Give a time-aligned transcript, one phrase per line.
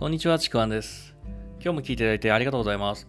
[0.00, 1.14] こんにちは、ちくわんです。
[1.62, 3.06] 今日も聞いていただいてありがとうございます。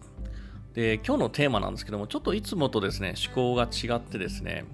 [0.74, 4.66] で、今日のテーマなんですけども、ちょっといつもとですね、思考が違ってですね、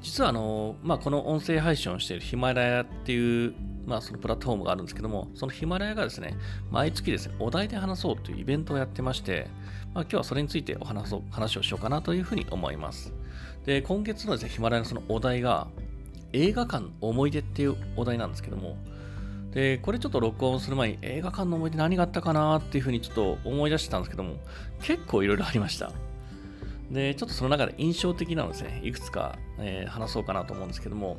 [0.00, 6.36] 実はあの、まあ、この音声配信をしているヒマラヤっていう、まあ、そのプラットフォームがあるんですけども、そのヒマラヤがですね、
[6.70, 9.48] 毎月ですね、お題で話そうというイベントをやってまして、
[9.92, 13.12] まあ、今日はそれについてお話そう話をしようかなというふうに思います。
[13.66, 15.66] で、今月のですね、ヒマラヤのそのお題が、
[16.32, 18.76] 映画館思い出っていうお題なんですけども、
[19.52, 24.36] で、これちょっと録音する前に映画館の思い出何があったかなっていうふうにちょっと思い出してたんですけども、
[24.82, 25.92] 結構いろいろありました。
[26.90, 31.18] で、ちょっとその中で印象的なのですね、いくつか、えー話そうかなと思うんですけども、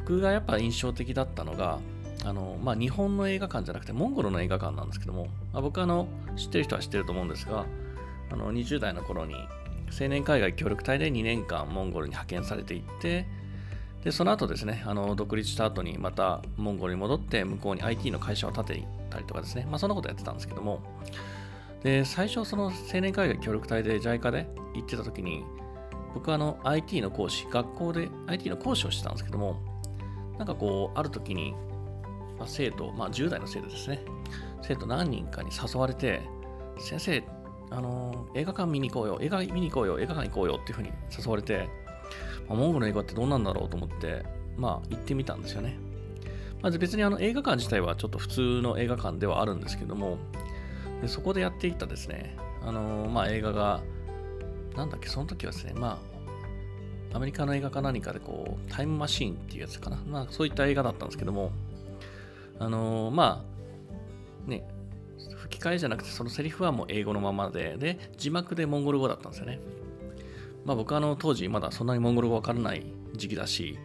[0.00, 1.78] 僕がやっぱ印象的だったのが、
[2.24, 7.66] あの、まあ、日本の映画館じゃなくて、モンゴルの映画館なんですけども、まあ、僕あの、知ってる人は知ってると思うんですが、
[8.30, 9.34] あの、20代の頃に
[10.00, 13.26] 青年海外協力隊で2年間モンゴルに派遣されていって、
[14.04, 20.82] で、その後ですね、あの独立した後にまたモンゴルに戻って向こうに IT の会社を建てたりとかですね、まあそんなことやってたんですけども、
[21.82, 25.44] で、最初その青年海外協力隊で JICA で行ってた時に、
[26.14, 29.60] 僕はあの IT の講師、学校で IT の講師をしてたんですけども、
[30.36, 31.54] なんかこう、ある時に、
[32.38, 34.04] ま、生徒、まあ10代の生徒ですね、
[34.62, 36.22] 生徒何人かに誘われて、
[36.78, 37.24] 先生、
[37.70, 41.68] あの映画館見に行こうよ、映画見に行こうよ、映画館行こうよっていうふうに誘われて、
[42.54, 44.24] モンゴルの映画ってどうなんだろうと思って、
[44.56, 45.78] まあ行ってみたんですよね。
[46.60, 50.18] まず別にあの映画館自体はちょっと普通の映画館ではあるんですけども、
[51.00, 53.80] でそこでやっていったですね、あのーまあ映画が、
[54.76, 55.98] なんだっけ、その時はですね、ま
[57.12, 60.00] あ、アメリカの映画か何かでこう、タイムマシーンっていうやつかな。
[60.06, 61.50] まあそういった映画だったんですけども、
[62.60, 63.44] あのーま
[64.46, 64.64] あ、ね、
[65.36, 69.58] 吹き替えじゃなくてそのセリフはもう英語のままで、で、字幕でモンゴル語だったんですよね。
[70.64, 73.78] まあ僕はあの当時まだそんなにモンゴル語わからない時期だし、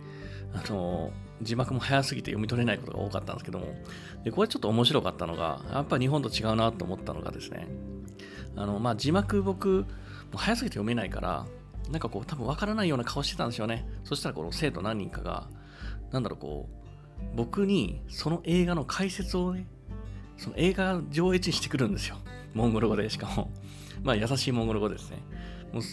[0.54, 1.12] あの
[1.42, 3.68] 字幕も早すぎて読み取れないことが多かったんですけども、
[4.24, 7.68] でこれちょっと面白かったのが、やっぱり日本と違うなと思ったのがですね、
[8.56, 9.86] あのまあ字幕僕、
[10.32, 11.46] も早すぎて読めないから、
[11.90, 13.88] なんかこう多分わからないような顔してたんですよね。
[14.04, 15.48] そしたらこの生徒何人かが、
[16.12, 16.78] なんだろうこう、
[17.36, 19.68] 僕にその映画の解説をね、
[20.38, 22.18] その映画上映中にしてくるんですよ。
[22.54, 23.52] モンゴル語で、しかも。
[24.04, 25.18] まあ優しいモンゴル語ですね。
[25.72, 25.84] もう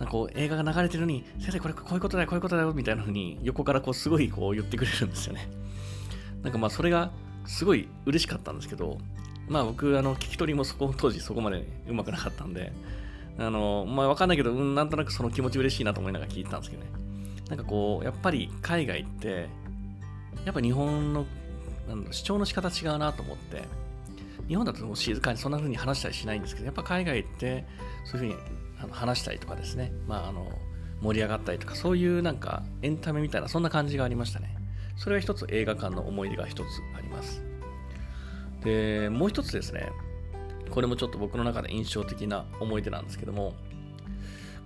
[0.00, 5.48] なんかこう映画が流れてるのに、先生これこういうことだよ、こういうことだよ、みたいな風に横からこうすごいこう言ってくれるんですよね。
[6.42, 7.10] なんかまあそれが
[7.44, 8.98] すごい嬉しかったんですけど、
[9.46, 12.72] まあ僕、あの、聞き取りもそこ、当時そこまでうまくなかったんで、
[13.38, 16.90] あの、まあわかんないけど、うん、なんとなくその気持ち嬉しいなと思いながら聞いたんですけどね。
[17.50, 19.48] なんかこう、やっぱり海外って、
[20.46, 21.26] やっぱ日本の
[21.88, 23.64] なんだろう主張の仕方違うなと思って、
[24.48, 27.64] 日本だともう静かにそんな風に話したりしないんですけど、やっぱ海外って
[28.04, 30.50] そういう風にあの話したりとかですね、まあ、あの
[31.00, 34.56] 盛り上がったりとか、そういうなんかエンタメみたいな、そんな感じがありましたね。
[34.96, 37.42] それが一つ映画館の思い出が一つあります。
[38.62, 39.90] で、もう一つですね、
[40.70, 43.54] これもちょっと僕の中で印象的な思い出なんですけども、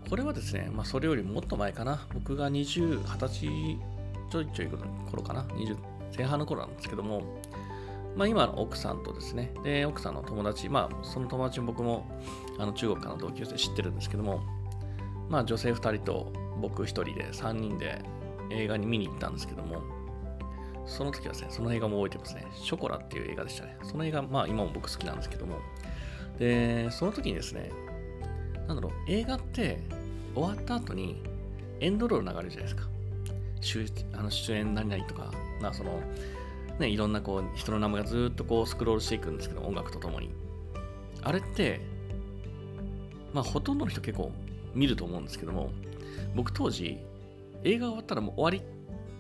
[0.08, 3.78] これはですね、まあ、それよりもっと前かな、僕が20、20歳
[4.30, 4.69] ちょいちょい
[5.10, 5.76] 頃かな、20
[6.16, 7.22] 前半の頃なんですけども、
[8.16, 12.06] まあ、今の奥さんとですね、で、奥さんの友達、まあ、その友達も僕も
[12.58, 14.41] あの中国からの同級生知ってるんですけども、
[15.28, 18.03] まあ、女性2人と僕1人で3人で
[18.50, 19.82] 映画に見に行ったんですけども、
[20.86, 22.47] その時はですね、その映画も覚えてますね。
[22.53, 23.76] ショコラっていう映画でしたね。
[23.82, 25.58] その映画、まあ今も僕好きなんですけども。
[26.38, 27.70] で、その時にですね、
[28.69, 29.82] なんだろう、映画って
[30.34, 31.22] 終わった後に
[31.80, 32.88] エンドロール流れるじゃないですか。
[33.60, 36.00] 主あの主演何々とか、まあその、
[36.78, 40.30] ね、いろんなこう人の名前がずっとこうスクロールしていくんですけど、音楽とともに。
[41.22, 41.80] あれって、
[43.32, 44.32] まあほとんどの人結構
[44.74, 45.70] 見ると思うんですけども、
[46.34, 46.98] 僕当時、
[47.62, 48.62] 映画終わったらもう終わり、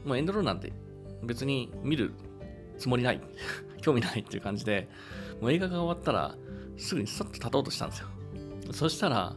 [0.06, 0.72] もうエンドロールなんて
[1.22, 2.12] 別に見る
[2.78, 3.20] つもりない、
[3.80, 4.88] 興味ないっていう感じで、
[5.40, 6.36] もう映画が終わったら
[6.76, 8.08] すぐにさっと立とうとしたんですよ。
[8.72, 9.36] そしたら、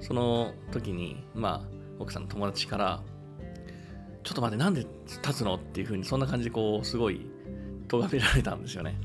[0.00, 3.02] その時に、まあ、奥さんの友達から、
[4.22, 5.54] ちょっと待って、なんで立つの？
[5.54, 7.26] っていう風に、そんな感じでこう、すごい、
[7.88, 8.96] 咎められたんですよね。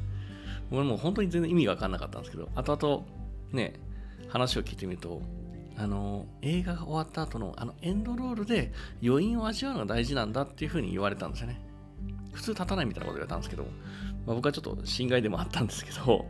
[0.72, 3.04] 俺もう本当に全然意味が分かんなかったんですけど、後々、
[3.52, 3.74] ね、
[4.30, 5.22] 話を聞いてみると、
[5.78, 8.72] あの、映画が終わった後の、あの、エンドロールで
[9.04, 11.62] 余韻を味わうのが大事なんだっていう風に言われたんですよね。
[12.34, 13.64] 普通立たないみたいなこと言われたんですけど、
[14.26, 16.26] まあ、僕はちょっと心外でもあったんですけど、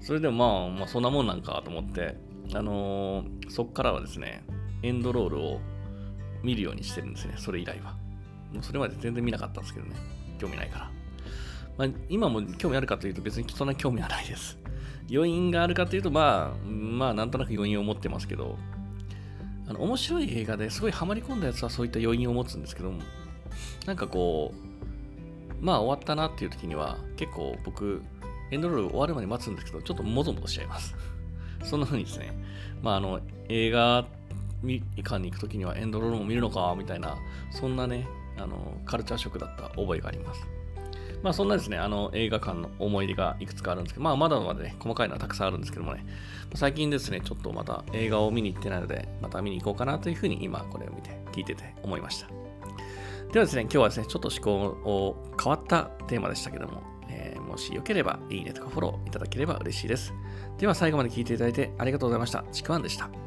[0.00, 2.16] それでもまあ、まあ、そんなもんなんかと思って、
[2.54, 4.44] あのーそっからはですね、
[4.82, 5.60] エンドロールを
[6.42, 7.92] 見るようにしてるんですね、それ以来は。
[8.52, 9.96] もうそれまで全然見なかったんですけどね、
[10.38, 10.90] 興味ないから。
[11.78, 14.58] まあ、今も興味あるかというと別にそんな興味はないです。
[15.10, 18.58] 余韻があるかというと、まあ、まあ、なんとなく余韻を持ってますけど、
[19.68, 23.00] あの面白い映画ですごいハマり込んだやつはそういった余韻を持つんですけども、
[23.86, 28.02] なんかこう、まあ終わったなっていう時には結構僕
[28.50, 30.94] エンドロール終わるまで待つんですけど、ちょっともぞもぞしちゃいます。
[31.64, 32.32] そんな風にですね、
[32.82, 34.06] まあ、あの、映画
[34.62, 37.16] 館に行くときにはエンドロールも見るのか、みたいな、
[37.50, 38.06] そんなね、
[38.36, 40.46] あの、カルチャーショックだった覚えがあります。
[41.26, 46.06] まあそんなですね、あの映画館の思い出がいくつかあるんですけど、まあまだまだね、細かいのはたくさんあるんですけどもね、
[46.54, 52.28] 最近ですね、ちょっとまた映画を見に行ってないので、また見に行こうかなというふうに今これを見て、聞いてて思いました。
[53.32, 54.54] ではですね、今日はですね、ちょっと思考
[54.88, 60.14] を変わったテーマでしたけども、えー、もしよければいいねとかフォローいただければ嬉しいです。
[60.58, 62.44] では最後まで聞いていただいてありがとうございました。
[62.52, 63.25] ちくわんでした。